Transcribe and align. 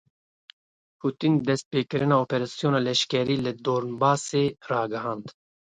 Putin 1.01 1.33
destpêkirina 1.47 2.15
operasyona 2.23 2.79
leşkerî 2.87 3.37
li 3.45 3.53
Donbasê 3.65 4.45
ragihand. 4.69 5.25